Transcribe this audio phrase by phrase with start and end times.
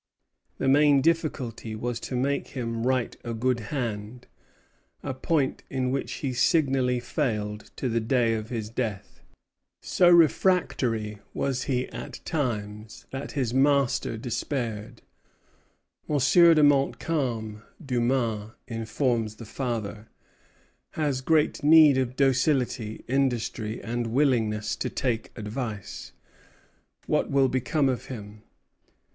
[0.57, 4.25] The main difficulty was to make him write a good hand,
[5.03, 9.21] a point in which he signally failed to the day of his death.
[9.79, 15.03] So refractory was he at times, that his master despaired.
[16.09, 16.17] "M.
[16.17, 20.09] de Montcalm," Dumas informs the father,
[20.93, 26.11] "has great need of docility, industry, and willingness to take advice.
[27.05, 28.41] What will become of him?"